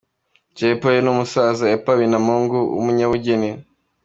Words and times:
Jay 0.57 0.73
Polly 0.81 0.99
n'umusaza 1.03 1.63
Epa 1.75 1.91
Binamungu 1.99 2.57
w'umunyabugeni. 2.73 3.51